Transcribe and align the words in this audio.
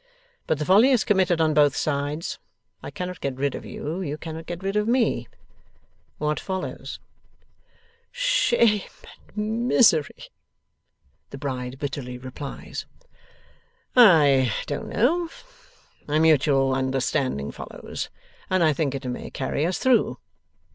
But 0.47 0.57
the 0.57 0.65
folly 0.65 0.89
is 0.89 1.03
committed 1.03 1.39
on 1.39 1.53
both 1.53 1.75
sides. 1.75 2.39
I 2.81 2.89
cannot 2.89 3.21
get 3.21 3.35
rid 3.35 3.53
of 3.53 3.65
you; 3.67 4.01
you 4.01 4.17
cannot 4.17 4.47
get 4.47 4.63
rid 4.63 4.75
of 4.75 4.87
me. 4.87 5.27
What 6.17 6.39
follows?' 6.39 6.99
'Shame 8.11 8.81
and 9.35 9.67
misery,' 9.67 10.31
the 11.29 11.37
bride 11.37 11.77
bitterly 11.77 12.17
replies. 12.17 12.87
'I 13.95 14.51
don't 14.65 14.89
know. 14.89 15.29
A 16.07 16.19
mutual 16.19 16.73
understanding 16.73 17.51
follows, 17.51 18.09
and 18.49 18.63
I 18.63 18.73
think 18.73 18.95
it 18.95 19.05
may 19.05 19.29
carry 19.29 19.67
us 19.67 19.77
through. 19.77 20.17